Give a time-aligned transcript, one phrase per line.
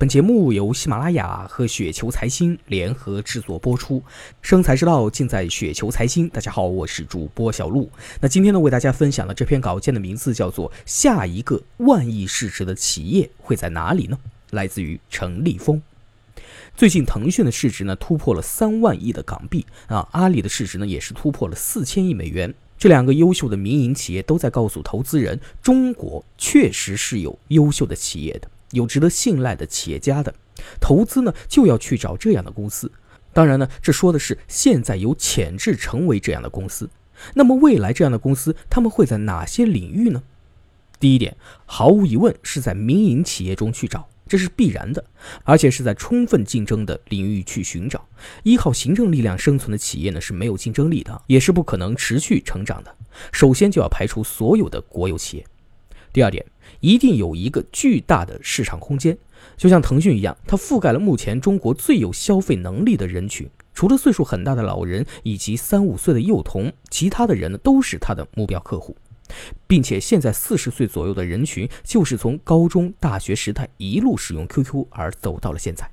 [0.00, 4.02] 本节目由喜马拉雅和雪球财经联合制作播出，
[4.40, 6.26] 生财之道尽在雪球财经。
[6.30, 7.86] 大家好，我是主播小璐。
[8.18, 14.18] 那今天呢，为大家分享的这篇稿件的名字叫做《下一个万亿市值的企业会在哪里呢？》
[14.56, 15.82] 来自于陈立峰。
[16.74, 22.54] 最近，腾讯的市值呢突破了三万亿的港币啊，阿里的市值呢也是突破了四千亿美元。
[22.78, 28.48] 这两个优秀的民营企业都在告诉投资人，中国确实是有优秀的企业的。
[28.72, 30.34] 有值得信赖的企业家的
[30.80, 32.90] 投资呢，就要去找这样的公司。
[33.32, 36.90] 当然呢，这说的是现在有潜质成为这样的公司。
[37.34, 40.22] 那么未来这样的公司，他们会在哪些领域呢？
[40.98, 45.04] 第一点，毫无疑问是在民营企业中去找，这是必然的，
[45.44, 48.06] 而且是在充分竞争的领域去寻找。
[48.42, 52.94] 依靠行政力量生存的企业呢，是没有竞争力的，也是不可能持续成长的。
[53.32, 55.46] 首先就要排除所有的国有企业。
[56.12, 56.44] 第二点，
[56.80, 59.16] 一定有一个巨大的市场空间，
[59.56, 68.96] 就像腾讯一样，它覆盖了目前中国最有消费能力的人群，除了岁数很大的老人以及三五岁的幼童，其他的人呢都是它的目标客户，
[69.66, 75.88] 并且现在四十岁左右的人群就是从高中、大学时代一路使用 QQ 而走到了现在，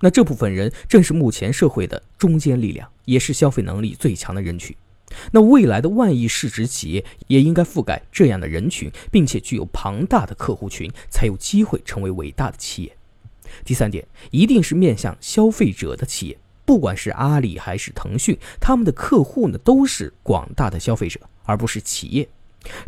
[0.00, 4.76] 那这部分人正是目前社会的中坚力量，也是消费能力最强的人群。
[5.32, 12.96] 那未来的万亿市值企业也应该覆盖这样的人群，并且具有庞大的客户群，才有机会成为伟大的企业。
[13.64, 22.28] 第三点，一定是面向消费者的企业，不管是阿里还是腾讯，他们的客户呢都是广大的消费者，而不是企业。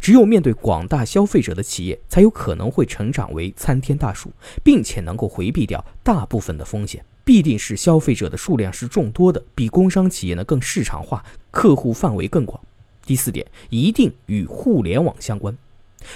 [0.00, 7.04] 只有面对广大消费者的企业，才有可能会成长为参天大树，并且能够回避掉大部分的风险。
[7.24, 12.60] 必定是消费者的数量是众多的，比工商企业呢更市场化，客户范围更广。
[13.06, 15.56] 第四点，一定与互联网相关。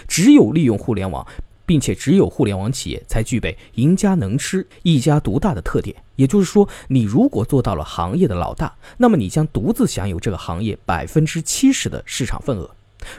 [0.07, 1.27] 只有利用互联网，
[1.65, 5.97] 并且只有互联网企业才具备赢家能吃、一家独大的特点。
[6.17, 12.71] 也就是说，你如果做到了行业的老大，那么你将独自享有这个行业百分之七十的市场份额。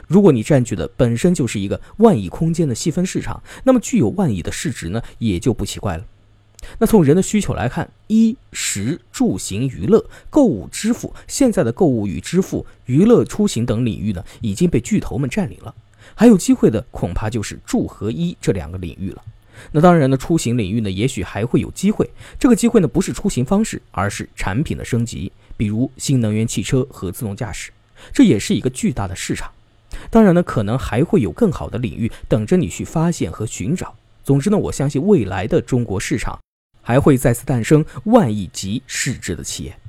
[0.06, 6.04] 如果你占据的本身就是一个万亿空间的细分市场，那么具有万亿的市值呢，也就不奇怪了。
[6.78, 15.74] 那从人的需求来看，衣食住行娱乐、购物支付，现在的购物与支付、娱乐出行等领域呢，已经被巨头们占领了。
[16.14, 19.22] 还有机会的，恐怕就是住和衣这两个领域了。
[19.72, 22.08] 那当然呢，出行领域呢，也许还会有机会。
[22.38, 27.70] 这个机会呢，不是出行方式，而是产品的升级，比如新能源汽车和自动驾驶，
[28.12, 29.50] 这也是一个巨大的市场。
[30.08, 33.94] 当然呢，可能还会有更好的领域等着你去发现和寻找。
[34.24, 36.38] 总之呢，我相信未来的中国市场。
[36.90, 39.79] 还会再次诞生万亿级市值的企业。